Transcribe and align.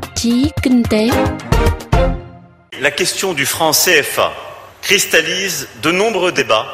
tạp 0.00 0.14
chí 0.14 0.50
Kinh 0.62 0.82
tế. 0.90 1.08
La 2.78 2.90
question 2.90 3.36
du 3.36 3.44
franc 3.44 3.72
CFA 3.72 4.30
cristallise 4.82 5.66
de 5.84 5.92
nombreux 5.92 6.36
débats 6.36 6.66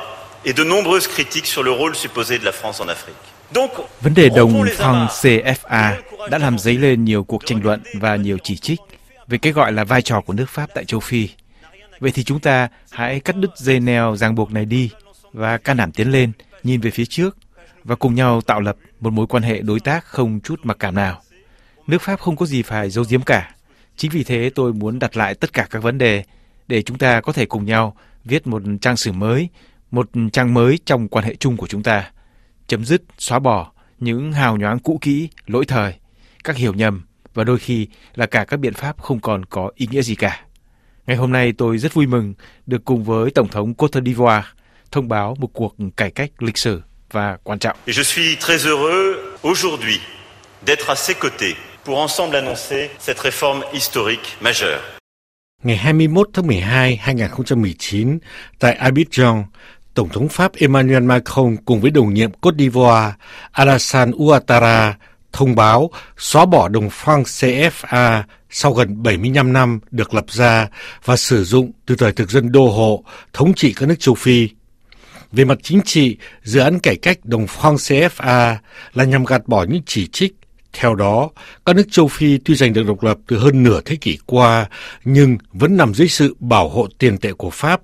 et 0.44 0.56
de 0.56 0.64
nombreuses 0.64 1.08
critiques 1.14 1.46
sur 1.46 1.62
le 1.64 1.72
rôle 1.72 1.94
supposé 1.94 2.38
de 2.38 2.44
la 2.44 2.52
France 2.52 2.80
en 2.80 2.88
Afrique. 2.88 3.16
Donc, 3.54 3.70
vấn 4.00 4.14
đề 4.14 4.28
đồng 4.28 4.64
franc 4.64 5.06
CFA 5.06 5.92
đã 6.30 6.38
làm 6.38 6.58
dấy 6.58 6.78
lên 6.78 7.04
nhiều 7.04 7.24
cuộc 7.24 7.46
tranh 7.46 7.60
luận 7.64 7.82
và 7.94 8.16
nhiều 8.16 8.38
chỉ 8.42 8.56
trích 8.56 8.80
về 9.28 9.38
cái 9.38 9.52
gọi 9.52 9.72
là 9.72 9.84
vai 9.84 10.02
trò 10.02 10.20
của 10.20 10.32
nước 10.32 10.46
Pháp 10.48 10.70
tại 10.74 10.84
châu 10.84 11.00
Phi. 11.00 11.28
Vậy 12.00 12.12
thì 12.14 12.24
chúng 12.24 12.40
ta 12.40 12.68
hãy 12.90 13.20
cắt 13.20 13.36
đứt 13.36 13.50
dây 13.56 13.80
neo 13.80 14.16
ràng 14.16 14.34
buộc 14.34 14.52
này 14.52 14.64
đi 14.64 14.90
và 15.32 15.58
can 15.58 15.76
đảm 15.76 15.92
tiến 15.92 16.12
lên, 16.12 16.32
nhìn 16.62 16.80
về 16.80 16.90
phía 16.90 17.04
trước 17.04 17.36
và 17.84 17.96
cùng 17.96 18.14
nhau 18.14 18.40
tạo 18.40 18.60
lập 18.60 18.76
một 19.00 19.12
mối 19.12 19.26
quan 19.26 19.42
hệ 19.42 19.60
đối 19.60 19.80
tác 19.80 20.04
không 20.04 20.40
chút 20.44 20.60
mặc 20.62 20.76
cảm 20.80 20.94
nào. 20.94 21.22
Nước 21.86 22.02
Pháp 22.02 22.20
không 22.20 22.36
có 22.36 22.46
gì 22.46 22.62
phải 22.62 22.90
giấu 22.90 23.04
giếm 23.08 23.22
cả. 23.22 23.54
Chính 23.96 24.10
vì 24.10 24.24
thế 24.24 24.50
tôi 24.54 24.72
muốn 24.72 24.98
đặt 24.98 25.16
lại 25.16 25.34
tất 25.34 25.52
cả 25.52 25.66
các 25.70 25.82
vấn 25.82 25.98
đề 25.98 26.24
để 26.68 26.82
chúng 26.82 26.98
ta 26.98 27.20
có 27.20 27.32
thể 27.32 27.46
cùng 27.46 27.64
nhau 27.64 27.96
viết 28.24 28.46
một 28.46 28.62
trang 28.80 28.96
sử 28.96 29.12
mới, 29.12 29.48
một 29.90 30.08
trang 30.32 30.54
mới 30.54 30.78
trong 30.84 31.08
quan 31.08 31.24
hệ 31.24 31.34
chung 31.34 31.56
của 31.56 31.66
chúng 31.66 31.82
ta. 31.82 32.10
Chấm 32.66 32.84
dứt, 32.84 33.02
xóa 33.18 33.38
bỏ 33.38 33.72
những 33.98 34.32
hào 34.32 34.56
nhoáng 34.56 34.78
cũ 34.78 34.98
kỹ, 35.00 35.28
lỗi 35.46 35.64
thời, 35.64 35.94
các 36.44 36.56
hiểu 36.56 36.74
nhầm 36.74 37.02
và 37.34 37.44
đôi 37.44 37.58
khi 37.58 37.88
là 38.14 38.26
cả 38.26 38.44
các 38.44 38.56
biện 38.56 38.74
pháp 38.74 39.02
không 39.02 39.20
còn 39.20 39.44
có 39.44 39.70
ý 39.74 39.88
nghĩa 39.90 40.02
gì 40.02 40.14
cả. 40.14 40.40
Ngày 41.06 41.16
hôm 41.16 41.32
nay 41.32 41.52
tôi 41.58 41.78
rất 41.78 41.94
vui 41.94 42.06
mừng 42.06 42.34
được 42.66 42.84
cùng 42.84 43.04
với 43.04 43.30
Tổng 43.30 43.48
thống 43.48 43.74
Côte 43.74 44.00
d'Ivoire 44.00 44.42
thông 44.92 45.08
báo 45.08 45.36
một 45.38 45.50
cuộc 45.52 45.76
cải 45.96 46.10
cách 46.10 46.30
lịch 46.42 46.58
sử 46.58 46.82
và 47.10 47.38
quan 47.42 47.58
trọng. 47.58 47.76
Et 47.86 47.96
je 47.96 48.02
suis 48.02 48.36
très 48.40 48.66
heureux 48.66 49.16
aujourd'hui 49.42 49.98
d'être 50.66 50.88
à 50.88 50.94
ses 50.94 51.16
côtés 51.20 51.54
pour 51.86 51.98
ensemble 51.98 52.36
annoncer 52.36 52.90
cette 52.98 53.20
réforme 53.20 53.64
historique 53.72 54.36
majeure. 54.40 54.80
Ngày 55.62 55.76
21 55.76 56.28
tháng 56.32 56.46
12, 56.46 56.96
2019, 56.96 58.18
tại 58.58 58.76
Abidjan, 58.80 59.44
Tổng 59.94 60.08
thống 60.08 60.28
Pháp 60.28 60.52
Emmanuel 60.56 61.02
Macron 61.02 61.56
cùng 61.64 61.80
với 61.80 61.90
đồng 61.90 62.14
nhiệm 62.14 62.30
Côte 62.32 62.56
d'Ivoire 62.56 63.12
Alassane 63.52 64.12
Ouattara 64.12 64.94
thông 65.32 65.54
báo 65.54 65.90
xóa 66.16 66.46
bỏ 66.46 66.68
đồng 66.68 66.88
franc 66.88 67.22
CFA 67.22 68.22
sau 68.50 68.72
gần 68.72 69.02
75 69.02 69.52
năm 69.52 69.80
được 69.90 70.14
lập 70.14 70.24
ra 70.28 70.68
và 71.04 71.16
sử 71.16 71.44
dụng 71.44 71.72
từ 71.86 71.96
thời 71.96 72.12
thực 72.12 72.30
dân 72.30 72.52
đô 72.52 72.68
hộ 72.68 73.04
thống 73.32 73.54
trị 73.54 73.74
các 73.76 73.88
nước 73.88 73.96
châu 73.98 74.14
Phi. 74.14 74.48
Về 75.32 75.44
mặt 75.44 75.58
chính 75.62 75.80
trị, 75.84 76.16
dự 76.42 76.60
án 76.60 76.78
cải 76.78 76.96
cách 76.96 77.18
đồng 77.24 77.46
franc 77.46 77.76
CFA 77.76 78.56
là 78.94 79.04
nhằm 79.04 79.24
gạt 79.24 79.42
bỏ 79.46 79.64
những 79.64 79.82
chỉ 79.86 80.06
trích. 80.06 80.34
Theo 80.78 80.94
đó, 80.94 81.30
các 81.66 81.76
nước 81.76 81.82
châu 81.90 82.08
Phi 82.08 82.38
tuy 82.38 82.54
giành 82.54 82.72
được 82.72 82.86
độc 82.86 83.02
lập 83.02 83.18
từ 83.26 83.38
hơn 83.38 83.62
nửa 83.62 83.80
thế 83.84 83.96
kỷ 83.96 84.18
qua, 84.26 84.66
nhưng 85.04 85.38
vẫn 85.52 85.76
nằm 85.76 85.94
dưới 85.94 86.08
sự 86.08 86.36
bảo 86.40 86.68
hộ 86.68 86.88
tiền 86.98 87.18
tệ 87.18 87.32
của 87.32 87.50
Pháp. 87.50 87.80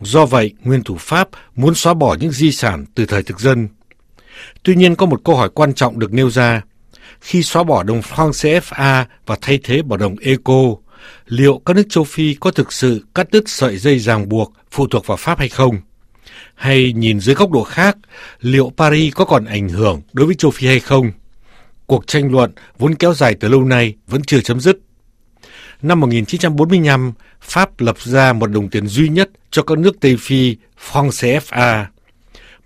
Do 0.00 0.26
vậy, 0.26 0.52
nguyên 0.64 0.82
thủ 0.82 0.96
Pháp 0.98 1.28
muốn 1.56 1.74
xóa 1.74 1.94
bỏ 1.94 2.16
những 2.20 2.32
di 2.32 2.52
sản 2.52 2.84
từ 2.94 3.06
thời 3.06 3.22
thực 3.22 3.40
dân. 3.40 3.68
Tuy 4.62 4.74
nhiên 4.74 4.96
có 4.96 5.06
một 5.06 5.20
câu 5.24 5.36
hỏi 5.36 5.48
quan 5.54 5.74
trọng 5.74 5.98
được 5.98 6.12
nêu 6.12 6.30
ra. 6.30 6.62
Khi 7.20 7.42
xóa 7.42 7.62
bỏ 7.62 7.82
đồng 7.82 8.00
franc 8.00 8.30
CFA 8.30 9.04
và 9.26 9.36
thay 9.40 9.58
thế 9.64 9.82
bằng 9.82 9.98
đồng 9.98 10.16
ECO, 10.20 10.76
liệu 11.26 11.62
các 11.66 11.76
nước 11.76 11.86
châu 11.88 12.04
Phi 12.04 12.34
có 12.34 12.50
thực 12.50 12.72
sự 12.72 13.04
cắt 13.14 13.28
đứt 13.32 13.44
sợi 13.46 13.76
dây 13.76 13.98
ràng 13.98 14.28
buộc 14.28 14.52
phụ 14.70 14.86
thuộc 14.86 15.06
vào 15.06 15.16
Pháp 15.16 15.38
hay 15.38 15.48
không? 15.48 15.76
Hay 16.54 16.92
nhìn 16.92 17.20
dưới 17.20 17.34
góc 17.34 17.50
độ 17.50 17.64
khác, 17.64 17.96
liệu 18.40 18.72
Paris 18.76 19.14
có 19.14 19.24
còn 19.24 19.44
ảnh 19.44 19.68
hưởng 19.68 20.00
đối 20.12 20.26
với 20.26 20.34
châu 20.34 20.50
Phi 20.50 20.66
hay 20.66 20.80
không? 20.80 21.10
Cuộc 21.86 22.06
tranh 22.06 22.32
luận 22.32 22.52
vốn 22.78 22.94
kéo 22.94 23.14
dài 23.14 23.34
từ 23.40 23.48
lâu 23.48 23.64
nay 23.64 23.94
vẫn 24.06 24.22
chưa 24.22 24.40
chấm 24.40 24.60
dứt. 24.60 24.78
Năm 25.82 26.00
1945, 26.00 27.12
Pháp 27.40 27.80
lập 27.80 28.00
ra 28.00 28.32
một 28.32 28.46
đồng 28.46 28.68
tiền 28.68 28.86
duy 28.86 29.08
nhất 29.08 29.30
cho 29.50 29.62
các 29.62 29.78
nước 29.78 30.00
Tây 30.00 30.16
Phi, 30.20 30.56
franc 30.90 31.08
CFA. 31.08 31.84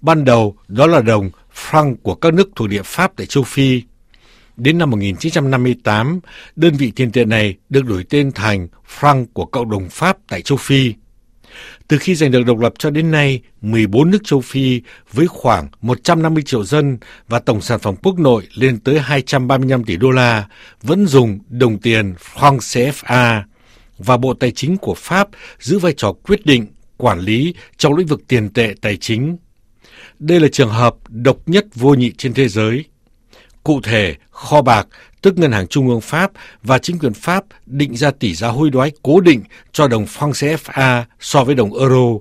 Ban 0.00 0.24
đầu 0.24 0.56
đó 0.68 0.86
là 0.86 1.02
đồng 1.02 1.30
franc 1.54 1.96
của 2.02 2.14
các 2.14 2.34
nước 2.34 2.48
thuộc 2.56 2.68
địa 2.68 2.82
Pháp 2.82 3.12
tại 3.16 3.26
châu 3.26 3.44
Phi. 3.44 3.82
Đến 4.56 4.78
năm 4.78 4.90
1958, 4.90 6.20
đơn 6.56 6.74
vị 6.74 6.92
tiền 6.96 7.12
tệ 7.12 7.24
này 7.24 7.54
được 7.68 7.84
đổi 7.84 8.04
tên 8.10 8.32
thành 8.32 8.68
franc 8.98 9.26
của 9.32 9.44
cộng 9.44 9.70
đồng 9.70 9.88
Pháp 9.88 10.16
tại 10.28 10.42
châu 10.42 10.58
Phi. 10.58 10.94
Từ 11.88 11.98
khi 11.98 12.14
giành 12.14 12.30
được 12.30 12.46
độc 12.46 12.58
lập 12.58 12.72
cho 12.78 12.90
đến 12.90 13.10
nay, 13.10 13.40
14 13.60 14.10
nước 14.10 14.18
châu 14.24 14.40
Phi 14.40 14.80
với 15.12 15.26
khoảng 15.26 15.68
150 15.80 16.42
triệu 16.42 16.64
dân 16.64 16.98
và 17.28 17.38
tổng 17.38 17.60
sản 17.60 17.78
phẩm 17.78 17.94
quốc 18.02 18.18
nội 18.18 18.48
lên 18.54 18.80
tới 18.80 19.00
235 19.00 19.84
tỷ 19.84 19.96
đô 19.96 20.10
la 20.10 20.48
vẫn 20.82 21.06
dùng 21.06 21.38
đồng 21.48 21.78
tiền 21.78 22.14
franc 22.34 22.58
CFA 22.58 23.42
và 23.98 24.16
Bộ 24.16 24.34
Tài 24.34 24.50
chính 24.50 24.76
của 24.76 24.94
Pháp 24.94 25.28
giữ 25.58 25.78
vai 25.78 25.94
trò 25.96 26.12
quyết 26.12 26.46
định 26.46 26.66
quản 26.96 27.20
lý 27.20 27.54
trong 27.76 27.94
lĩnh 27.94 28.06
vực 28.06 28.20
tiền 28.28 28.48
tệ 28.48 28.74
tài 28.80 28.96
chính. 28.96 29.36
Đây 30.18 30.40
là 30.40 30.48
trường 30.52 30.70
hợp 30.70 30.94
độc 31.08 31.36
nhất 31.46 31.66
vô 31.74 31.94
nhị 31.94 32.12
trên 32.18 32.34
thế 32.34 32.48
giới. 32.48 32.84
Cụ 33.64 33.80
thể, 33.80 34.14
kho 34.30 34.62
bạc, 34.62 34.86
tức 35.22 35.38
Ngân 35.38 35.52
hàng 35.52 35.66
Trung 35.66 35.88
ương 35.88 36.00
Pháp 36.00 36.30
và 36.62 36.78
chính 36.78 36.98
quyền 36.98 37.14
Pháp 37.14 37.44
định 37.66 37.96
ra 37.96 38.10
tỷ 38.10 38.34
giá 38.34 38.48
hối 38.48 38.70
đoái 38.70 38.92
cố 39.02 39.20
định 39.20 39.42
cho 39.72 39.88
đồng 39.88 40.04
franc 40.04 40.30
CFA 40.30 41.04
so 41.20 41.44
với 41.44 41.54
đồng 41.54 41.74
euro. 41.78 42.18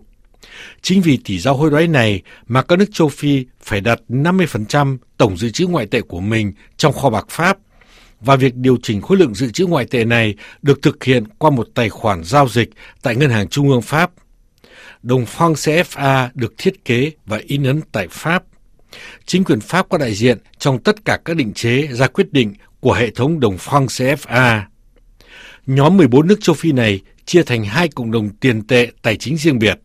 Chính 0.81 1.01
vì 1.01 1.19
tỷ 1.25 1.39
giá 1.39 1.51
hối 1.51 1.69
đoái 1.69 1.87
này 1.87 2.21
mà 2.47 2.61
các 2.61 2.79
nước 2.79 2.85
châu 2.93 3.09
Phi 3.09 3.45
phải 3.63 3.81
đặt 3.81 3.99
50% 4.09 4.97
tổng 5.17 5.37
dự 5.37 5.49
trữ 5.49 5.67
ngoại 5.67 5.85
tệ 5.85 6.01
của 6.01 6.19
mình 6.19 6.53
trong 6.77 6.93
kho 6.93 7.09
bạc 7.09 7.25
Pháp 7.29 7.57
và 8.21 8.35
việc 8.35 8.55
điều 8.55 8.77
chỉnh 8.83 9.01
khối 9.01 9.17
lượng 9.17 9.35
dự 9.35 9.51
trữ 9.51 9.65
ngoại 9.65 9.85
tệ 9.85 10.05
này 10.05 10.35
được 10.61 10.81
thực 10.81 11.03
hiện 11.03 11.23
qua 11.37 11.49
một 11.49 11.67
tài 11.73 11.89
khoản 11.89 12.23
giao 12.23 12.47
dịch 12.47 12.69
tại 13.01 13.15
Ngân 13.15 13.29
hàng 13.29 13.47
Trung 13.47 13.69
ương 13.69 13.81
Pháp. 13.81 14.11
Đồng 15.03 15.25
franc 15.25 15.53
CFA 15.53 16.29
được 16.33 16.53
thiết 16.57 16.85
kế 16.85 17.11
và 17.25 17.41
in 17.47 17.63
ấn 17.63 17.81
tại 17.91 18.07
Pháp. 18.11 18.43
Chính 19.25 19.43
quyền 19.43 19.59
Pháp 19.59 19.89
có 19.89 19.97
đại 19.97 20.13
diện 20.13 20.37
trong 20.57 20.79
tất 20.79 21.05
cả 21.05 21.19
các 21.25 21.37
định 21.37 21.53
chế 21.53 21.87
ra 21.91 22.07
quyết 22.07 22.33
định 22.33 22.53
của 22.79 22.93
hệ 22.93 23.09
thống 23.09 23.39
đồng 23.39 23.57
franc 23.57 23.85
CFA. 23.85 24.61
Nhóm 25.65 25.97
14 25.97 26.27
nước 26.27 26.37
châu 26.41 26.55
Phi 26.55 26.71
này 26.71 27.01
chia 27.25 27.43
thành 27.43 27.65
hai 27.65 27.87
cộng 27.87 28.11
đồng 28.11 28.29
tiền 28.29 28.67
tệ 28.67 28.91
tài 29.01 29.15
chính 29.15 29.37
riêng 29.37 29.59
biệt. 29.59 29.79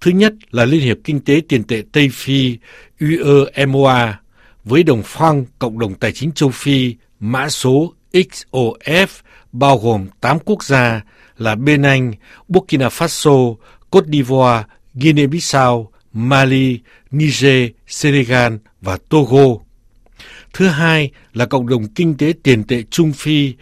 Thứ 0.00 0.10
nhất 0.10 0.34
là 0.50 0.64
Liên 0.64 0.80
hiệp 0.80 0.96
Kinh 1.04 1.20
tế 1.20 1.40
Tiền 1.48 1.64
tệ 1.64 1.82
Tây 1.92 2.08
Phi 2.12 2.58
UEMOA 3.00 4.20
với 4.64 4.82
đồng 4.82 5.02
franc 5.02 5.44
cộng 5.58 5.78
đồng 5.78 5.94
tài 5.94 6.12
chính 6.12 6.32
châu 6.32 6.50
Phi 6.50 6.94
mã 7.20 7.48
số 7.48 7.94
XOF 8.12 9.06
bao 9.52 9.78
gồm 9.78 10.08
8 10.20 10.38
quốc 10.44 10.64
gia 10.64 11.00
là 11.38 11.54
Benin, 11.54 12.12
Burkina 12.48 12.88
Faso, 12.88 13.56
Côte 13.90 14.06
d'Ivoire, 14.06 14.64
Guinea-Bissau, 14.94 15.86
Mali, 16.12 16.78
Niger, 17.10 17.70
Senegal 17.86 18.54
và 18.80 18.98
Togo. 19.08 19.62
Thứ 20.52 20.66
hai 20.66 21.10
là 21.32 21.46
cộng 21.46 21.68
đồng 21.68 21.88
kinh 21.88 22.16
tế 22.16 22.32
tiền 22.42 22.64
tệ 22.64 22.82
Trung 22.90 23.12
Phi 23.12 23.54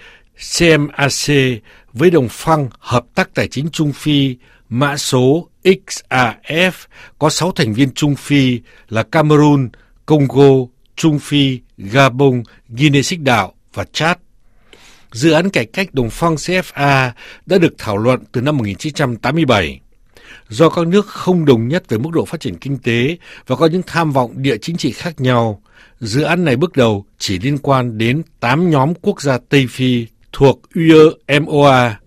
CMAC 0.59 1.61
với 1.93 2.11
đồng 2.11 2.29
phăng 2.29 2.69
hợp 2.79 3.05
tác 3.15 3.35
tài 3.35 3.49
chính 3.49 3.69
Trung 3.71 3.93
Phi 3.93 4.37
mã 4.69 4.97
số 4.97 5.49
XAF 5.65 6.73
có 7.19 7.31
6 7.31 7.53
thành 7.53 7.75
viên 7.75 7.91
Trung 7.95 8.17
Phi 8.17 8.61
là 8.89 9.03
Cameroon, 9.03 9.69
Congo, 10.07 10.67
Trung 10.97 11.19
Phi, 11.19 11.61
Gabon, 11.79 12.43
Guinea 12.69 13.03
Xích 13.03 13.21
Đạo 13.21 13.55
và 13.75 13.85
Chad. 13.93 14.17
Dự 15.13 15.31
án 15.31 15.51
cải 15.51 15.65
cách 15.65 15.95
đồng 15.95 16.11
phăng 16.11 16.35
CFA 16.35 17.11
đã 17.47 17.59
được 17.59 17.75
thảo 17.79 17.99
luận 17.99 18.21
từ 18.33 18.41
năm 18.41 18.57
1987 18.57 19.81
do 20.51 20.69
các 20.69 20.87
nước 20.87 21.07
không 21.07 21.45
đồng 21.45 21.69
nhất 21.69 21.89
về 21.89 21.99
mức 21.99 22.11
độ 22.13 22.25
phát 22.25 22.41
triển 22.41 22.59
kinh 22.59 22.79
tế 22.79 23.17
và 23.47 23.57
có 23.57 23.67
những 23.67 23.83
tham 23.87 24.13
vọng 24.13 24.33
địa 24.37 24.57
chính 24.57 24.77
trị 24.77 24.93
khác 24.93 25.21
nhau. 25.21 25.63
Dự 26.01 26.23
án 26.23 26.45
này 26.45 26.57
bước 26.57 26.77
đầu 26.77 27.05
chỉ 27.19 27.39
liên 27.39 27.59
quan 27.59 27.99
đến 27.99 28.23
8 28.41 28.71
nhóm 28.71 28.93
quốc 29.03 29.23
gia 29.23 29.39
Tây 29.49 29.67
Phi 29.71 30.07
thuộc 30.33 30.61
UEMOA. 30.75 32.01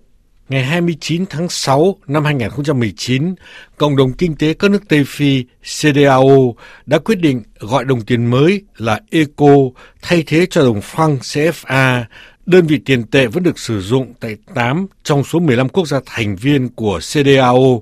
Ngày 0.50 0.64
29 0.64 1.26
tháng 1.30 1.50
6 1.50 1.98
năm 2.08 2.26
2019, 2.26 3.36
Cộng 3.78 3.96
đồng 3.96 4.14
Kinh 4.14 4.36
tế 4.36 4.54
các 4.54 4.72
nước 4.72 4.84
Tây 4.90 5.04
Phi 5.08 5.46
CDAO 5.64 6.56
đã 6.86 7.00
quyết 7.00 7.16
định 7.16 7.44
gọi 7.60 7.86
đồng 7.86 8.02
tiền 8.02 8.26
mới 8.26 8.62
là 8.78 9.00
ECO 9.12 9.56
thay 10.02 10.24
thế 10.28 10.46
cho 10.50 10.62
đồng 10.62 10.80
franc 10.80 11.18
CFA. 11.18 12.04
Đơn 12.46 12.68
vị 12.68 12.80
tiền 12.86 13.04
tệ 13.04 13.28
vẫn 13.28 13.44
được 13.44 13.60
sử 13.60 13.82
dụng 13.82 14.14
tại 14.20 14.38
8 14.54 14.88
trong 15.04 15.24
số 15.24 15.40
15 15.40 15.70
quốc 15.70 15.88
gia 15.88 16.00
thành 16.06 16.36
viên 16.36 16.70
của 16.70 17.00
CDAO. 17.00 17.82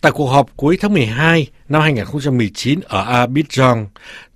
Tại 0.00 0.12
cuộc 0.12 0.26
họp 0.26 0.46
cuối 0.56 0.78
tháng 0.80 0.92
12 0.92 1.50
năm 1.68 1.82
2019 1.82 2.80
ở 2.88 3.26
Abidjan, 3.26 3.86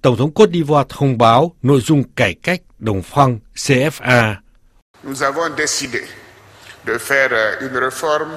Tổng 0.02 0.16
thống 0.16 0.34
Côte 0.34 0.52
d'Ivoire 0.52 0.86
thông 0.88 1.18
báo 1.18 1.52
nội 1.62 1.80
dung 1.80 2.02
cải 2.16 2.34
cách 2.42 2.60
đồng 2.78 3.02
franc 3.12 3.38
CFA. 3.56 4.34
Nous 5.02 5.22
avons 5.22 5.56
décidé 5.56 6.00
de 6.86 6.98
faire 6.98 7.30
euh, 7.30 7.60
une 7.60 7.80
réforme 7.80 8.30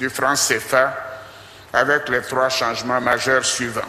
du 0.00 0.08
franc 0.08 0.34
CFA 0.34 0.88
avec 1.72 2.00
les 2.10 2.20
trois 2.30 2.48
changements 2.50 3.04
majeurs 3.04 3.42
suivants. 3.44 3.88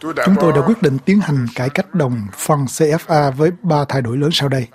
Chúng 0.00 0.36
tôi 0.40 0.52
đã 0.52 0.60
quyết 0.66 0.82
định 0.82 0.98
tiến 1.04 1.20
hành 1.20 1.46
cải 1.54 1.70
cách 1.70 1.94
đồng 1.94 2.26
franc 2.46 2.64
CFA 2.66 3.30
với 3.32 3.50
ba 3.62 3.84
thay 3.88 4.02
đổi 4.02 4.16
lớn 4.16 4.30
sau 4.32 4.48
đây. 4.48 4.66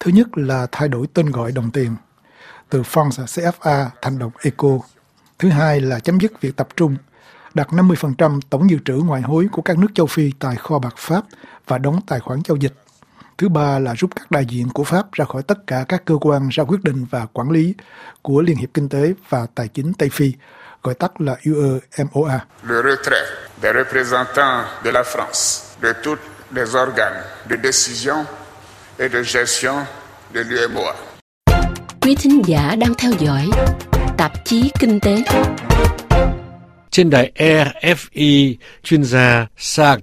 Thứ 0.00 0.10
nhất 0.10 0.26
là 0.34 0.66
thay 0.72 0.88
đổi 0.88 1.06
tên 1.14 1.30
gọi 1.30 1.52
đồng 1.52 1.70
tiền 1.70 1.96
từ 2.70 2.82
France 2.82 3.24
CFA 3.26 3.86
thành 4.02 4.18
đồng 4.18 4.30
ECO. 4.42 4.68
Thứ 5.42 5.48
hai 5.48 5.80
là 5.80 6.00
chấm 6.00 6.18
dứt 6.18 6.40
việc 6.40 6.56
tập 6.56 6.68
trung 6.76 6.96
đặt 7.54 7.68
50% 7.68 8.40
tổng 8.50 8.70
dự 8.70 8.78
trữ 8.84 8.94
ngoại 8.94 9.22
hối 9.22 9.48
của 9.52 9.62
các 9.62 9.78
nước 9.78 9.86
châu 9.94 10.06
Phi 10.06 10.32
tại 10.38 10.56
kho 10.56 10.78
bạc 10.78 10.94
Pháp 10.96 11.22
và 11.66 11.78
đóng 11.78 12.00
tài 12.06 12.20
khoản 12.20 12.40
giao 12.48 12.56
dịch. 12.56 12.72
Thứ 13.38 13.48
ba 13.48 13.78
là 13.78 13.94
rút 13.94 14.10
các 14.16 14.30
đại 14.30 14.44
diện 14.48 14.68
của 14.68 14.84
Pháp 14.84 15.12
ra 15.12 15.24
khỏi 15.24 15.42
tất 15.42 15.66
cả 15.66 15.84
các 15.88 16.04
cơ 16.04 16.14
quan 16.20 16.48
ra 16.48 16.64
quyết 16.64 16.82
định 16.82 17.06
và 17.10 17.26
quản 17.32 17.50
lý 17.50 17.74
của 18.22 18.42
Liên 18.42 18.56
hiệp 18.56 18.68
Kinh 18.74 18.88
tế 18.88 19.12
và 19.28 19.46
Tài 19.54 19.68
chính 19.68 19.92
Tây 19.92 20.08
Phi, 20.08 20.32
gọi 20.82 20.94
tắt 20.94 21.20
là 21.20 21.36
UEMOA. 21.46 22.40
Le 22.62 22.82
retrait 22.82 23.26
des 23.62 23.72
représentants 23.74 24.64
de 24.84 24.90
la 24.90 25.02
France 25.02 25.60
de 25.82 25.92
tous 26.04 26.18
les 26.50 26.74
organes 26.74 27.22
de 27.50 27.56
décision 27.62 28.24
et 28.98 29.12
de 29.12 29.22
gestion 29.22 29.74
de 30.34 30.42
l'UEMOA. 30.42 30.94
Quý 32.00 32.14
thính 32.14 32.42
giả 32.46 32.76
đang 32.80 32.94
theo 32.94 33.12
dõi 33.18 33.50
tạp 34.22 34.44
chí 34.44 34.70
Kinh 34.78 35.00
tế. 35.00 35.16
Trên 36.90 37.10
đài 37.10 37.32
RFI, 37.36 38.54
chuyên 38.82 39.04
gia 39.04 39.46
Saad 39.56 40.00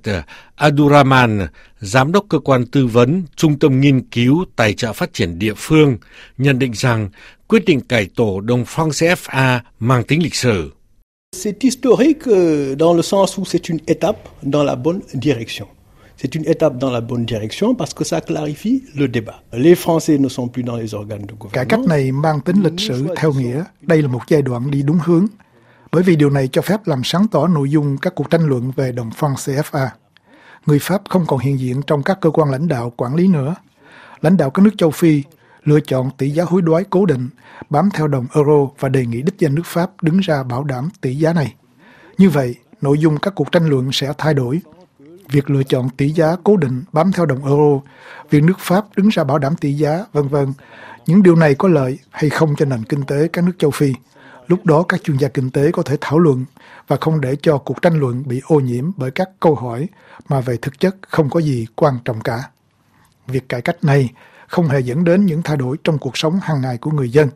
Aduraman, 0.55 1.47
giám 1.79 2.11
đốc 2.11 2.25
cơ 2.29 2.39
quan 2.39 2.65
tư 2.65 2.87
vấn 2.87 3.23
Trung 3.35 3.59
tâm 3.59 3.81
Nghiên 3.81 4.01
cứu 4.01 4.45
Tài 4.55 4.73
trợ 4.73 4.93
Phát 4.93 5.13
triển 5.13 5.39
địa 5.39 5.53
phương, 5.57 5.97
nhận 6.37 6.59
định 6.59 6.71
rằng 6.73 7.09
quyết 7.47 7.65
định 7.65 7.81
cải 7.81 8.09
tổ 8.15 8.41
đồng 8.41 8.63
franc 8.63 8.89
CFA 8.89 9.59
mang 9.79 10.03
tính 10.03 10.23
lịch 10.23 10.35
sử. 10.35 10.71
C'est 11.35 11.63
historique 11.63 12.27
euh, 12.27 12.75
dans 12.77 12.95
le 12.97 13.01
sens 13.01 13.37
où 13.37 13.45
c'est 13.45 13.69
une 13.69 13.79
étape 13.85 14.17
dans 14.41 14.65
la 14.65 14.75
bonne 14.75 14.99
direction. 15.13 15.67
C'est 16.21 16.35
une 16.35 16.45
étape 16.45 16.77
dans 16.77 16.91
la 16.91 16.99
bonne 16.99 17.25
direction 17.25 17.75
parce 17.75 17.93
que 17.93 18.03
ça 18.03 18.19
clarifie 18.19 18.83
le 18.95 19.07
débat. 19.07 19.41
Les 19.53 19.73
Français 19.75 20.17
ne 20.19 20.27
sont 20.27 20.49
plus 20.49 20.63
dans 20.63 20.75
les 20.75 20.93
organes 20.93 21.25
de 21.25 21.33
gouvernement. 21.33 21.53
Cải 21.53 21.65
cách 21.65 21.79
này 21.87 22.11
mang 22.11 22.41
tính 22.41 22.63
lịch 22.63 22.79
sử 22.79 23.07
theo 23.15 23.33
nghĩa 23.33 23.63
đây 23.81 24.01
là 24.01 24.07
một 24.07 24.21
giai 24.27 24.41
đoạn 24.41 24.71
đi 24.71 24.83
đúng 24.83 24.99
hướng, 25.05 25.27
bởi 25.91 26.03
vì 26.03 26.15
điều 26.15 26.29
này 26.29 26.47
cho 26.47 26.61
phép 26.61 26.87
làm 26.87 27.01
sáng 27.03 27.27
tỏ 27.27 27.47
nội 27.47 27.69
dung 27.69 27.97
các 27.97 28.15
cuộc 28.15 28.29
tranh 28.29 28.47
luận 28.47 28.71
về 28.75 28.91
đồng 28.91 29.09
franc 29.19 29.33
CFA. 29.33 29.87
Người 30.65 30.79
Pháp 30.79 31.01
không 31.09 31.25
còn 31.27 31.39
hiện 31.39 31.59
diện 31.59 31.81
trong 31.87 32.03
các 32.03 32.21
cơ 32.21 32.29
quan 32.29 32.51
lãnh 32.51 32.67
đạo 32.67 32.93
quản 32.97 33.15
lý 33.15 33.27
nữa. 33.27 33.55
Lãnh 34.21 34.37
đạo 34.37 34.49
các 34.49 34.63
nước 34.63 34.73
châu 34.77 34.91
Phi 34.91 35.23
lựa 35.63 35.79
chọn 35.79 36.09
tỷ 36.17 36.29
giá 36.29 36.43
hối 36.43 36.61
đoái 36.61 36.83
cố 36.89 37.05
định, 37.05 37.29
bám 37.69 37.89
theo 37.93 38.07
đồng 38.07 38.25
euro 38.33 38.67
và 38.79 38.89
đề 38.89 39.05
nghị 39.05 39.21
đích 39.21 39.39
danh 39.39 39.55
nước 39.55 39.65
Pháp 39.65 39.91
đứng 40.01 40.17
ra 40.17 40.43
bảo 40.43 40.63
đảm 40.63 40.89
tỷ 41.01 41.15
giá 41.15 41.33
này. 41.33 41.53
Như 42.17 42.29
vậy, 42.29 42.55
nội 42.81 42.99
dung 42.99 43.17
các 43.17 43.35
cuộc 43.35 43.51
tranh 43.51 43.69
luận 43.69 43.91
sẽ 43.91 44.13
thay 44.17 44.33
đổi. 44.33 44.61
Việc 45.31 45.49
lựa 45.49 45.63
chọn 45.63 45.89
tỷ 45.89 46.09
giá 46.09 46.35
cố 46.43 46.57
định 46.57 46.83
bám 46.91 47.11
theo 47.11 47.25
đồng 47.25 47.45
euro, 47.45 47.79
việc 48.29 48.43
nước 48.43 48.59
Pháp 48.59 48.85
đứng 48.95 49.09
ra 49.09 49.23
bảo 49.23 49.39
đảm 49.39 49.55
tỷ 49.55 49.73
giá, 49.73 50.05
vân 50.13 50.27
vân. 50.27 50.53
Những 51.05 51.23
điều 51.23 51.35
này 51.35 51.55
có 51.55 51.67
lợi 51.67 51.99
hay 52.09 52.29
không 52.29 52.55
cho 52.57 52.65
nền 52.65 52.83
kinh 52.83 53.03
tế 53.03 53.27
các 53.27 53.43
nước 53.43 53.51
châu 53.57 53.71
Phi? 53.71 53.93
Lúc 54.47 54.65
đó 54.65 54.83
các 54.83 55.03
chuyên 55.03 55.17
gia 55.17 55.27
kinh 55.27 55.49
tế 55.49 55.71
có 55.71 55.83
thể 55.83 55.97
thảo 56.01 56.19
luận 56.19 56.45
và 56.87 56.97
không 57.01 57.21
để 57.21 57.35
cho 57.41 57.57
cuộc 57.57 57.81
tranh 57.81 57.99
luận 57.99 58.23
bị 58.27 58.41
ô 58.45 58.59
nhiễm 58.59 58.91
bởi 58.97 59.11
các 59.11 59.29
câu 59.39 59.55
hỏi 59.55 59.87
mà 60.29 60.41
về 60.41 60.57
thực 60.57 60.79
chất 60.79 60.95
không 61.01 61.29
có 61.29 61.39
gì 61.39 61.67
quan 61.75 61.99
trọng 62.05 62.21
cả. 62.21 62.43
Việc 63.27 63.49
cải 63.49 63.61
cách 63.61 63.83
này 63.83 64.09
không 64.47 64.67
hề 64.67 64.79
dẫn 64.79 65.03
đến 65.03 65.25
những 65.25 65.41
thay 65.43 65.57
đổi 65.57 65.77
trong 65.83 65.97
cuộc 65.97 66.17
sống 66.17 66.39
hàng 66.43 66.61
ngày 66.61 66.77
của 66.77 66.91
người 66.91 67.09
dân. 67.09 67.29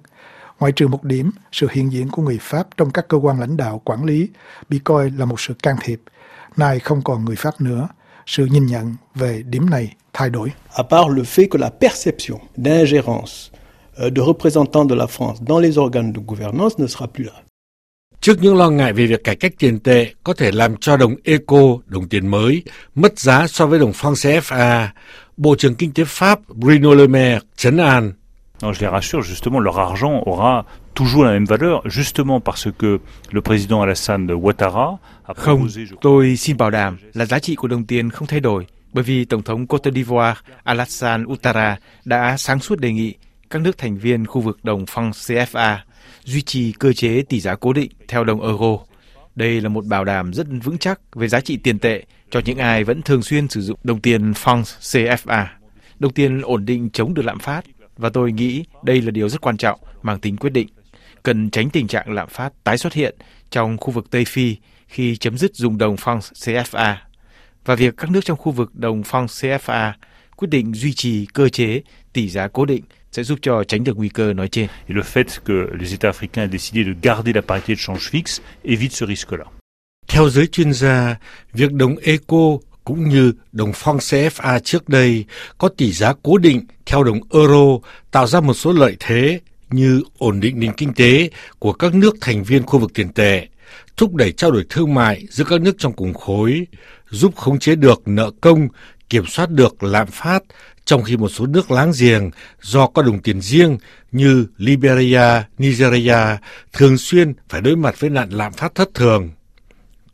Ngoại 0.60 0.72
trừ 0.72 0.88
một 0.88 1.04
điểm, 1.04 1.32
sự 1.52 1.68
hiện 1.72 1.92
diện 1.92 2.10
của 2.10 2.22
người 2.22 2.38
Pháp 2.42 2.68
trong 2.78 2.92
các 2.92 3.08
cơ 3.08 3.18
quan 3.18 3.40
lãnh 3.40 3.58
đạo 3.58 3.82
quản 3.86 4.06
lý 4.06 4.30
bị 4.70 4.80
coi 4.80 5.10
là 5.10 5.26
một 5.26 5.40
sự 5.40 5.54
can 5.64 5.76
thiệp. 5.82 6.02
Nay 6.58 6.80
không 6.80 7.02
còn 7.04 7.26
người 7.26 7.36
Pháp 7.36 7.62
nữa, 7.62 7.88
sự 8.26 8.46
nhìn 8.46 8.66
nhận 8.66 8.96
về 9.16 9.44
điểm 9.46 9.70
này 9.70 9.94
thay 10.14 10.30
đổi. 10.30 10.52
À 10.74 10.84
part 10.84 11.08
le 11.18 11.24
fait 11.24 11.48
que 11.52 11.60
la 11.60 11.70
perception 11.70 12.40
d'ingérence 12.58 13.52
euh, 14.00 14.10
de 14.16 14.22
représentants 14.22 14.90
de 14.90 14.96
la 14.96 15.06
France 15.06 15.46
dans 15.48 15.62
les 15.64 15.78
organes 15.78 16.14
de 16.16 16.22
gouvernance 16.28 16.74
ne 16.78 16.88
sera 16.88 17.08
plus 17.08 17.28
là. 17.28 17.42
Trước 18.22 18.42
những 18.42 18.58
lo 18.58 18.70
ngại 18.70 18.94
về 18.94 19.06
việc 19.06 19.24
cải 19.24 19.36
cách 19.36 19.54
tiền 19.60 19.80
tệ 19.80 20.14
có 20.24 20.34
thể 20.34 20.52
làm 20.52 20.76
cho 20.78 20.98
đồng 20.98 21.16
eco, 21.24 21.78
đồng 21.86 22.10
tiền 22.10 22.28
mới, 22.28 22.64
mất 22.96 23.20
giá 23.20 23.48
so 23.48 23.68
với 23.68 23.80
đồng 23.80 23.92
franc 23.92 24.14
CFA, 24.14 24.88
Bộ 25.38 25.56
trưởng 25.56 25.76
Kinh 25.76 25.94
tế 25.94 26.04
Pháp 26.08 26.40
Bruno 26.48 26.94
Le 26.94 27.08
Maire 27.08 27.40
chấn 27.56 27.78
an. 27.78 28.12
Non, 28.64 28.72
je 28.74 28.80
les 28.82 28.88
rassure, 28.88 29.22
justement, 29.24 29.60
leur 29.60 29.78
argent 29.78 30.24
aura 30.26 30.66
toujours 30.94 31.26
la 31.26 31.32
même 31.32 31.46
valeur, 31.46 31.82
justement 31.86 32.40
parce 32.40 32.70
que 32.78 33.00
le 33.32 33.42
président 33.42 33.82
Alassane 33.82 34.32
Ouattara 34.32 35.00
a 35.26 35.34
Không, 35.34 35.58
proposé... 35.60 35.86
je- 35.86 35.96
tôi 36.02 36.38
xin 36.38 36.58
bảo 36.58 36.70
đảm 36.70 36.98
là 37.14 37.26
giá 37.26 37.40
trị 37.40 37.56
của 37.56 37.68
đồng 37.68 37.86
tiền 37.86 38.10
không 38.10 38.28
thay 38.28 38.40
đổi 38.40 38.66
bởi 38.94 39.04
vì 39.04 39.26
Tổng 39.26 39.42
thống 39.44 39.68
Cote 39.68 39.92
d'Ivoire 39.92 40.34
Alassane 40.64 41.24
Ouattara 41.26 41.78
đã 42.06 42.38
sáng 42.38 42.60
suốt 42.60 42.80
đề 42.80 42.92
nghị 42.92 43.14
các 43.50 43.62
nước 43.62 43.78
thành 43.78 43.98
viên 43.98 44.26
khu 44.28 44.42
vực 44.42 44.60
đồng 44.64 44.86
franc 44.86 45.12
CFA 45.12 45.78
duy 46.24 46.42
trì 46.42 46.72
cơ 46.80 46.94
chế 46.94 47.22
tỷ 47.30 47.40
giá 47.40 47.56
cố 47.56 47.74
định 47.74 47.92
theo 48.08 48.24
đồng 48.24 48.42
euro. 48.42 48.78
Đây 49.36 49.62
là 49.62 49.70
một 49.70 49.86
bảo 49.86 50.04
đảm 50.06 50.34
rất 50.34 50.48
vững 50.64 50.78
chắc 50.78 51.00
về 51.16 51.28
giá 51.28 51.40
trị 51.42 51.58
tiền 51.58 51.80
tệ 51.80 52.04
cho 52.32 52.42
những 52.46 52.58
ai 52.58 52.84
vẫn 52.84 53.02
thường 53.02 53.24
xuyên 53.24 53.48
sử 53.48 53.62
dụng 53.62 53.80
đồng 53.84 54.00
tiền 54.00 54.32
franc 54.32 54.62
CFA. 54.64 55.46
Đồng 56.00 56.14
tiền 56.14 56.42
ổn 56.42 56.66
định 56.66 56.90
chống 56.94 57.14
được 57.14 57.26
lạm 57.26 57.40
phát 57.40 57.62
và 57.98 58.10
tôi 58.10 58.32
nghĩ 58.32 58.66
đây 58.84 59.02
là 59.02 59.12
điều 59.12 59.30
rất 59.30 59.42
quan 59.42 59.58
trọng 59.58 59.80
mang 60.02 60.20
tính 60.20 60.38
quyết 60.38 60.50
định. 60.50 60.68
Cần 61.24 61.50
tránh 61.50 61.70
tình 61.70 61.88
trạng 61.88 62.12
lạm 62.12 62.30
phát 62.30 62.54
tái 62.64 62.78
xuất 62.78 62.94
hiện 62.94 63.16
trong 63.50 63.78
khu 63.78 63.92
vực 63.92 64.12
Tây 64.12 64.26
Phi 64.26 64.56
khi 64.88 65.16
chấm 65.16 65.38
dứt 65.38 65.56
dùng 65.56 65.78
đồng 65.78 65.96
franc 65.96 66.20
CFA 66.20 66.96
và 67.66 67.76
việc 67.76 67.98
các 67.98 68.12
nước 68.12 68.26
trong 68.26 68.38
khu 68.38 68.52
vực 68.52 68.76
đồng 68.76 69.02
franc 69.02 69.26
CFA 69.26 69.92
quyết 70.36 70.48
định 70.50 70.74
duy 70.74 70.94
trì 70.94 71.26
cơ 71.34 71.50
chế 71.50 71.82
tỷ 72.14 72.30
giá 72.30 72.48
cố 72.48 72.66
định 72.66 72.84
sẽ 73.12 73.24
giúp 73.24 73.40
cho 73.42 73.64
tránh 73.64 73.84
được 73.84 73.98
nguy 73.98 74.10
cơ 74.10 74.34
nói 74.34 74.48
trên. 74.48 74.68
Et 74.88 74.96
le 74.96 75.02
fait 75.02 75.26
que 75.46 75.54
les 75.80 75.94
États 75.94 76.12
africains 76.12 76.42
aient 76.42 76.52
décidé 76.52 76.84
de 76.84 76.94
garder 77.02 77.36
la 77.36 77.42
parité 77.42 77.76
de 77.76 77.80
change 77.80 78.10
fixe 78.12 78.42
évite 78.64 78.92
ce 78.92 79.06
risque-là. 79.06 79.46
Theo 80.08 80.30
giới 80.30 80.48
chuyên 80.48 80.74
gia, 80.74 81.16
việc 81.54 81.74
đồng 81.74 81.96
eco 81.98 82.58
cũng 82.84 83.10
như 83.10 83.34
đồng 83.52 83.72
franc 83.72 83.98
CFA 83.98 84.60
trước 84.60 84.90
đây 84.90 85.26
có 85.58 85.70
tỷ 85.78 85.92
giá 85.92 86.14
cố 86.24 86.38
định 86.38 86.66
theo 86.86 87.04
đồng 87.04 87.20
euro 87.30 87.80
tạo 88.12 88.28
ra 88.28 88.40
một 88.40 88.54
số 88.54 88.72
lợi 88.72 88.98
thế 89.00 89.40
như 89.74 90.04
ổn 90.18 90.40
định 90.40 90.60
nền 90.60 90.74
kinh 90.74 90.94
tế 90.94 91.30
của 91.60 91.74
các 91.74 91.96
nước 91.96 92.16
thành 92.22 92.44
viên 92.44 92.64
khu 92.64 92.80
vực 92.80 92.92
tiền 92.94 93.14
tệ, 93.14 93.48
thúc 93.98 94.16
đẩy 94.16 94.32
trao 94.32 94.52
đổi 94.52 94.66
thương 94.70 94.94
mại 94.94 95.24
giữa 95.30 95.44
các 95.50 95.62
nước 95.62 95.76
trong 95.78 95.94
cùng 95.94 96.14
khối, 96.14 96.68
giúp 97.10 97.36
khống 97.36 97.60
chế 97.60 97.76
được 97.76 98.02
nợ 98.06 98.32
công, 98.42 98.68
kiểm 99.10 99.26
soát 99.26 99.50
được 99.50 99.84
lạm 99.84 100.08
phát, 100.08 100.44
trong 100.86 101.04
khi 101.04 101.18
một 101.18 101.30
số 101.30 101.46
nước 101.46 101.72
láng 101.72 101.92
giềng 102.00 102.32
do 102.62 102.88
có 102.88 103.02
đồng 103.02 103.20
tiền 103.20 103.42
riêng 103.42 103.78
như 104.12 104.46
Liberia, 104.58 105.42
Nigeria 105.58 106.38
thường 106.74 106.98
xuyên 106.98 107.34
phải 107.50 107.62
đối 107.62 107.76
mặt 107.76 108.00
với 108.00 108.10
nạn 108.10 108.30
lạm 108.30 108.54
phát 108.54 108.76
thất 108.76 108.90
thường. 108.94 109.30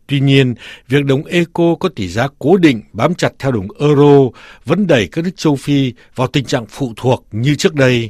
Tuy 0.10 0.20
nhiên, 0.20 0.56
việc 0.88 1.06
đồng 1.06 1.26
eco 1.26 1.76
có 1.80 1.90
tỷ 1.90 2.08
giá 2.08 2.28
cố 2.40 2.58
định 2.58 2.82
bám 2.94 3.16
chặt 3.16 3.30
theo 3.40 3.52
đồng 3.52 3.68
euro 3.80 4.30
vẫn 4.66 4.88
đẩy 4.88 5.08
các 5.08 5.24
nước 5.26 5.32
châu 5.36 5.56
Phi 5.56 5.94
vào 6.16 6.28
tình 6.28 6.46
trạng 6.46 6.66
phụ 6.70 6.94
thuộc 6.96 7.26
như 7.32 7.56
trước 7.56 7.76
đây. 7.76 8.10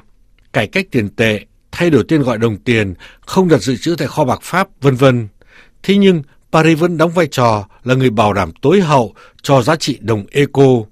Cải 0.53 0.67
cách 0.67 0.85
tiền 0.91 1.09
tệ, 1.09 1.45
thay 1.71 1.89
đổi 1.89 2.03
tên 2.07 2.21
gọi 2.21 2.37
đồng 2.37 2.57
tiền, 2.57 2.93
không 3.21 3.49
đặt 3.49 3.61
dự 3.61 3.75
trữ 3.75 3.95
tại 3.97 4.07
kho 4.07 4.25
bạc 4.25 4.39
Pháp, 4.43 4.67
vân 4.81 4.95
vân. 4.95 5.27
Thế 5.83 5.95
nhưng, 5.95 6.23
Paris 6.51 6.79
vẫn 6.79 6.97
đóng 6.97 7.11
vai 7.11 7.27
trò 7.27 7.67
là 7.83 7.95
người 7.95 8.09
bảo 8.09 8.33
đảm 8.33 8.51
tối 8.61 8.81
hậu 8.81 9.13
cho 9.41 9.61
giá 9.61 9.75
trị 9.75 9.97
đồng 10.01 10.25
eco. 10.31 10.83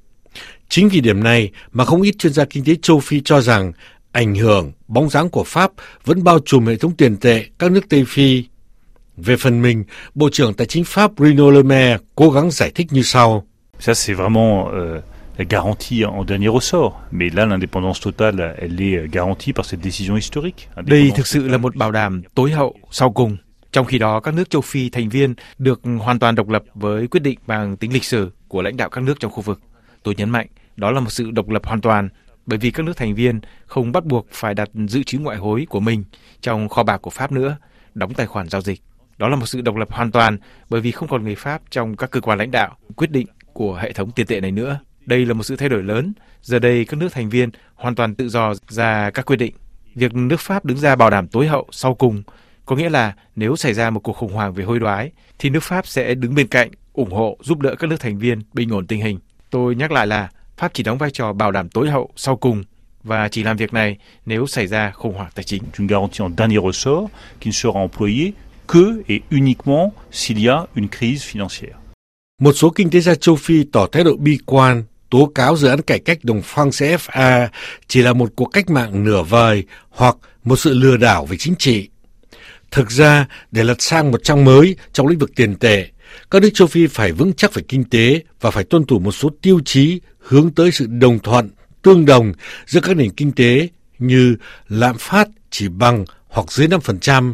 Chính 0.69 0.89
vì 0.89 1.01
điểm 1.01 1.23
này 1.23 1.51
mà 1.71 1.85
không 1.85 2.01
ít 2.01 2.15
chuyên 2.19 2.33
gia 2.33 2.45
kinh 2.45 2.63
tế 2.65 2.75
châu 2.81 2.99
Phi 2.99 3.21
cho 3.25 3.41
rằng 3.41 3.71
ảnh 4.11 4.35
hưởng, 4.35 4.71
bóng 4.87 5.09
dáng 5.09 5.29
của 5.29 5.43
Pháp 5.43 5.71
vẫn 6.05 6.23
bao 6.23 6.39
trùm 6.45 6.65
hệ 6.65 6.75
thống 6.75 6.95
tiền 6.97 7.17
tệ 7.17 7.45
các 7.59 7.71
nước 7.71 7.89
Tây 7.89 8.05
Phi. 8.07 8.43
Về 9.17 9.35
phần 9.37 9.61
mình, 9.61 9.83
Bộ 10.15 10.29
trưởng 10.31 10.53
Tài 10.53 10.67
chính 10.67 10.83
Pháp 10.83 11.11
Bruno 11.15 11.51
Le 11.51 11.61
Maire 11.61 11.97
cố 12.15 12.29
gắng 12.29 12.51
giải 12.51 12.71
thích 12.75 12.87
như 12.91 13.01
sau. 13.01 13.43
Ça, 13.79 13.93
c'est 13.93 14.13
vraiment 14.13 14.69
euh, 14.71 15.01
la 15.37 15.45
garantie 15.49 16.05
en 16.05 16.23
dernier 16.27 16.49
ressort. 16.53 16.93
Mais 17.11 17.33
là, 17.33 17.45
l'indépendance 17.45 17.99
totale, 18.03 18.55
elle 18.57 18.81
est 18.81 19.11
garantie 19.11 19.53
par 19.53 19.65
cette 19.65 19.83
décision 19.83 20.15
historique. 20.15 20.67
Đây 20.85 21.11
thực 21.15 21.27
sự 21.27 21.47
là 21.47 21.57
một 21.57 21.75
bảo 21.75 21.91
đảm 21.91 22.21
tối 22.35 22.51
hậu 22.51 22.75
sau 22.91 23.11
cùng. 23.11 23.37
Trong 23.71 23.85
khi 23.85 23.97
đó, 23.97 24.19
các 24.19 24.33
nước 24.33 24.49
châu 24.49 24.61
Phi 24.61 24.89
thành 24.89 25.09
viên 25.09 25.33
được 25.57 25.81
hoàn 25.99 26.19
toàn 26.19 26.35
độc 26.35 26.49
lập 26.49 26.63
với 26.73 27.07
quyết 27.07 27.23
định 27.23 27.39
bằng 27.47 27.77
tính 27.77 27.93
lịch 27.93 28.03
sử 28.03 28.31
của 28.47 28.61
lãnh 28.61 28.77
đạo 28.77 28.89
các 28.89 29.03
nước 29.03 29.19
trong 29.19 29.31
khu 29.31 29.41
vực. 29.41 29.59
Tôi 30.03 30.15
nhấn 30.17 30.29
mạnh, 30.29 30.47
đó 30.75 30.91
là 30.91 30.99
một 30.99 31.09
sự 31.09 31.31
độc 31.31 31.49
lập 31.49 31.65
hoàn 31.65 31.81
toàn, 31.81 32.09
bởi 32.45 32.59
vì 32.59 32.71
các 32.71 32.83
nước 32.83 32.97
thành 32.97 33.15
viên 33.15 33.39
không 33.65 33.91
bắt 33.91 34.05
buộc 34.05 34.27
phải 34.31 34.53
đặt 34.53 34.69
dự 34.87 35.03
trữ 35.03 35.19
ngoại 35.19 35.37
hối 35.37 35.65
của 35.69 35.79
mình 35.79 36.03
trong 36.41 36.69
kho 36.69 36.83
bạc 36.83 36.97
của 36.97 37.09
Pháp 37.09 37.31
nữa, 37.31 37.57
đóng 37.93 38.13
tài 38.13 38.27
khoản 38.27 38.49
giao 38.49 38.61
dịch. 38.61 38.81
Đó 39.17 39.29
là 39.29 39.35
một 39.35 39.45
sự 39.45 39.61
độc 39.61 39.75
lập 39.75 39.91
hoàn 39.91 40.11
toàn, 40.11 40.37
bởi 40.69 40.81
vì 40.81 40.91
không 40.91 41.09
còn 41.09 41.23
người 41.23 41.35
Pháp 41.35 41.61
trong 41.69 41.97
các 41.97 42.11
cơ 42.11 42.21
quan 42.21 42.37
lãnh 42.37 42.51
đạo 42.51 42.75
quyết 42.95 43.11
định 43.11 43.27
của 43.53 43.75
hệ 43.75 43.93
thống 43.93 44.11
tiền 44.11 44.27
tệ 44.27 44.41
này 44.41 44.51
nữa. 44.51 44.79
Đây 45.05 45.25
là 45.25 45.33
một 45.33 45.43
sự 45.43 45.55
thay 45.55 45.69
đổi 45.69 45.83
lớn. 45.83 46.13
Giờ 46.41 46.59
đây, 46.59 46.85
các 46.85 46.97
nước 46.97 47.11
thành 47.11 47.29
viên 47.29 47.49
hoàn 47.75 47.95
toàn 47.95 48.15
tự 48.15 48.29
do 48.29 48.53
ra 48.67 49.09
các 49.09 49.25
quyết 49.25 49.35
định. 49.35 49.53
Việc 49.95 50.15
nước 50.15 50.39
Pháp 50.39 50.65
đứng 50.65 50.77
ra 50.77 50.95
bảo 50.95 51.09
đảm 51.09 51.27
tối 51.27 51.47
hậu 51.47 51.67
sau 51.71 51.95
cùng 51.95 52.23
có 52.65 52.75
nghĩa 52.75 52.89
là 52.89 53.13
nếu 53.35 53.55
xảy 53.55 53.73
ra 53.73 53.89
một 53.89 53.99
cuộc 53.99 54.13
khủng 54.13 54.33
hoảng 54.33 54.53
về 54.53 54.63
hối 54.63 54.79
đoái 54.79 55.11
thì 55.39 55.49
nước 55.49 55.63
Pháp 55.63 55.87
sẽ 55.87 56.15
đứng 56.15 56.35
bên 56.35 56.47
cạnh 56.47 56.69
ủng 56.93 57.11
hộ 57.11 57.37
giúp 57.41 57.59
đỡ 57.59 57.75
các 57.79 57.89
nước 57.89 57.99
thành 57.99 58.17
viên 58.17 58.41
bình 58.53 58.69
ổn 58.69 58.87
tình 58.87 59.01
hình. 59.01 59.19
Tôi 59.49 59.75
nhắc 59.75 59.91
lại 59.91 60.07
là 60.07 60.29
Pháp 60.57 60.73
chỉ 60.73 60.83
đóng 60.83 60.97
vai 60.97 61.11
trò 61.11 61.33
bảo 61.33 61.51
đảm 61.51 61.69
tối 61.69 61.89
hậu 61.89 62.09
sau 62.15 62.37
cùng 62.37 62.63
và 63.03 63.29
chỉ 63.29 63.43
làm 63.43 63.57
việc 63.57 63.73
này 63.73 63.97
nếu 64.25 64.47
xảy 64.47 64.67
ra 64.67 64.91
khủng 64.91 65.13
hoảng 65.13 65.31
tài 65.35 65.43
chính. 65.43 65.63
Que 68.67 69.03
et 69.07 69.23
uniquement 69.31 69.93
s'il 70.11 70.39
y 70.39 70.49
a 70.49 70.67
une 70.75 70.89
crise 70.89 71.23
financière. 71.23 71.77
Một 72.41 72.53
số 72.53 72.69
kinh 72.69 72.89
tế 72.89 72.99
gia 72.99 73.15
châu 73.15 73.35
Phi 73.35 73.63
tỏ 73.63 73.87
thái 73.91 74.03
độ 74.03 74.15
bi 74.15 74.37
quan, 74.45 74.83
tố 75.09 75.31
cáo 75.35 75.57
dự 75.57 75.67
án 75.67 75.81
cải 75.81 75.99
cách 75.99 76.17
đồng 76.23 76.41
franc 76.41 76.69
CFA 76.69 77.47
chỉ 77.87 78.01
là 78.01 78.13
một 78.13 78.29
cuộc 78.35 78.45
cách 78.45 78.69
mạng 78.69 79.03
nửa 79.03 79.23
vời 79.23 79.63
hoặc 79.89 80.15
một 80.43 80.55
sự 80.55 80.73
lừa 80.73 80.97
đảo 80.97 81.25
về 81.25 81.37
chính 81.37 81.55
trị. 81.55 81.89
Thực 82.71 82.91
ra, 82.91 83.27
để 83.51 83.63
lật 83.63 83.81
sang 83.81 84.11
một 84.11 84.23
trang 84.23 84.45
mới 84.45 84.75
trong 84.93 85.07
lĩnh 85.07 85.19
vực 85.19 85.31
tiền 85.35 85.55
tệ, 85.55 85.87
các 86.31 86.41
nước 86.41 86.49
châu 86.53 86.67
Phi 86.67 86.87
phải 86.87 87.11
vững 87.11 87.33
chắc 87.33 87.53
về 87.53 87.63
kinh 87.67 87.83
tế 87.83 88.21
và 88.41 88.51
phải 88.51 88.63
tuân 88.63 88.85
thủ 88.85 88.99
một 88.99 89.11
số 89.11 89.29
tiêu 89.41 89.59
chí 89.65 90.01
hướng 90.19 90.51
tới 90.51 90.71
sự 90.71 90.87
đồng 90.87 91.19
thuận, 91.19 91.49
tương 91.81 92.05
đồng 92.05 92.33
giữa 92.65 92.81
các 92.81 92.97
nền 92.97 93.09
kinh 93.09 93.31
tế 93.31 93.69
như 93.99 94.35
lạm 94.67 94.95
phát 94.99 95.29
chỉ 95.49 95.67
bằng 95.67 96.05
hoặc 96.27 96.51
dưới 96.51 96.67
5%, 96.67 97.33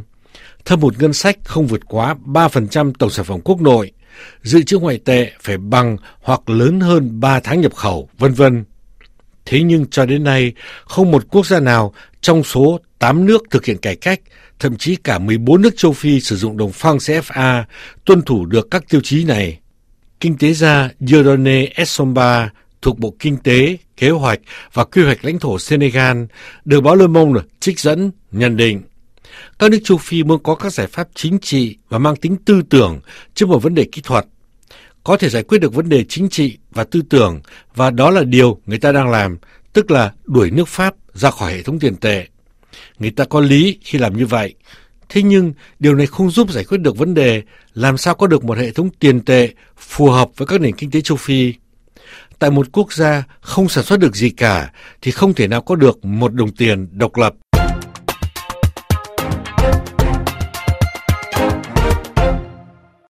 thâm 0.65 0.79
hụt 0.79 0.95
ngân 0.99 1.13
sách 1.13 1.37
không 1.43 1.67
vượt 1.67 1.81
quá 1.87 2.15
3% 2.25 2.93
tổng 2.99 3.09
sản 3.09 3.25
phẩm 3.25 3.39
quốc 3.43 3.61
nội, 3.61 3.91
dự 4.43 4.63
trữ 4.63 4.79
ngoại 4.79 4.99
tệ 5.05 5.31
phải 5.41 5.57
bằng 5.57 5.97
hoặc 6.21 6.49
lớn 6.49 6.79
hơn 6.79 7.19
3 7.19 7.39
tháng 7.39 7.61
nhập 7.61 7.73
khẩu, 7.75 8.09
vân 8.17 8.33
vân. 8.33 8.63
Thế 9.45 9.63
nhưng 9.63 9.85
cho 9.91 10.05
đến 10.05 10.23
nay, 10.23 10.53
không 10.85 11.11
một 11.11 11.23
quốc 11.31 11.45
gia 11.45 11.59
nào 11.59 11.93
trong 12.21 12.43
số 12.43 12.79
8 12.99 13.25
nước 13.25 13.43
thực 13.49 13.65
hiện 13.65 13.77
cải 13.77 13.95
cách, 13.95 14.19
thậm 14.59 14.77
chí 14.77 14.95
cả 14.95 15.19
14 15.19 15.61
nước 15.61 15.77
châu 15.77 15.93
Phi 15.93 16.19
sử 16.19 16.35
dụng 16.35 16.57
đồng 16.57 16.71
franc 16.71 16.97
CFA 16.97 17.63
tuân 18.05 18.21
thủ 18.21 18.45
được 18.45 18.67
các 18.71 18.83
tiêu 18.89 19.01
chí 19.03 19.23
này. 19.23 19.59
Kinh 20.19 20.37
tế 20.37 20.53
gia 20.53 20.89
Dieudonné 20.99 21.65
Essomba 21.75 22.49
thuộc 22.81 22.99
Bộ 22.99 23.15
Kinh 23.19 23.37
tế, 23.37 23.77
Kế 23.97 24.09
hoạch 24.09 24.39
và 24.73 24.83
Quy 24.83 25.03
hoạch 25.03 25.25
lãnh 25.25 25.39
thổ 25.39 25.59
Senegal 25.59 26.23
được 26.65 26.81
báo 26.81 26.95
Le 26.95 27.07
Monde 27.07 27.41
trích 27.59 27.79
dẫn 27.79 28.11
nhận 28.31 28.57
định 28.57 28.81
các 29.59 29.71
nước 29.71 29.77
châu 29.83 29.97
Phi 29.97 30.23
muốn 30.23 30.43
có 30.43 30.55
các 30.55 30.73
giải 30.73 30.87
pháp 30.87 31.07
chính 31.13 31.39
trị 31.39 31.77
và 31.89 31.97
mang 31.97 32.15
tính 32.15 32.37
tư 32.45 32.61
tưởng 32.69 32.99
chứ 33.33 33.45
một 33.45 33.63
vấn 33.63 33.75
đề 33.75 33.87
kỹ 33.91 34.01
thuật. 34.01 34.25
Có 35.03 35.17
thể 35.17 35.29
giải 35.29 35.43
quyết 35.43 35.57
được 35.57 35.73
vấn 35.73 35.89
đề 35.89 36.03
chính 36.09 36.29
trị 36.29 36.57
và 36.71 36.83
tư 36.83 37.01
tưởng 37.09 37.41
và 37.75 37.91
đó 37.91 38.09
là 38.09 38.23
điều 38.23 38.59
người 38.65 38.77
ta 38.77 38.91
đang 38.91 39.09
làm, 39.09 39.37
tức 39.73 39.91
là 39.91 40.13
đuổi 40.25 40.51
nước 40.51 40.67
Pháp 40.67 40.95
ra 41.13 41.31
khỏi 41.31 41.53
hệ 41.53 41.61
thống 41.61 41.79
tiền 41.79 41.95
tệ. 41.95 42.27
Người 42.99 43.11
ta 43.11 43.25
có 43.25 43.39
lý 43.39 43.77
khi 43.81 43.99
làm 43.99 44.17
như 44.17 44.25
vậy. 44.25 44.53
Thế 45.09 45.21
nhưng 45.23 45.53
điều 45.79 45.95
này 45.95 46.07
không 46.07 46.31
giúp 46.31 46.51
giải 46.51 46.63
quyết 46.63 46.77
được 46.77 46.97
vấn 46.97 47.13
đề 47.13 47.41
làm 47.73 47.97
sao 47.97 48.15
có 48.15 48.27
được 48.27 48.43
một 48.43 48.57
hệ 48.57 48.71
thống 48.71 48.89
tiền 48.99 49.21
tệ 49.21 49.49
phù 49.77 50.09
hợp 50.09 50.29
với 50.37 50.47
các 50.47 50.61
nền 50.61 50.75
kinh 50.75 50.91
tế 50.91 51.01
châu 51.01 51.17
Phi. 51.17 51.53
Tại 52.39 52.51
một 52.51 52.67
quốc 52.71 52.93
gia 52.93 53.23
không 53.41 53.69
sản 53.69 53.83
xuất 53.83 53.99
được 53.99 54.15
gì 54.15 54.29
cả 54.29 54.71
thì 55.01 55.11
không 55.11 55.33
thể 55.33 55.47
nào 55.47 55.61
có 55.61 55.75
được 55.75 56.05
một 56.05 56.33
đồng 56.33 56.51
tiền 56.51 56.87
độc 56.91 57.17
lập 57.17 57.33